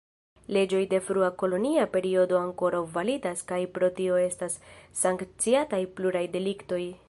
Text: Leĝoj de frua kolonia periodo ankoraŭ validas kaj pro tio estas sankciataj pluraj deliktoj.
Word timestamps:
Leĝoj 0.55 0.79
de 0.93 0.99
frua 1.09 1.27
kolonia 1.41 1.83
periodo 1.97 2.39
ankoraŭ 2.39 2.81
validas 2.95 3.45
kaj 3.53 3.61
pro 3.77 3.91
tio 4.01 4.17
estas 4.25 4.59
sankciataj 5.03 5.83
pluraj 6.01 6.29
deliktoj. 6.39 6.85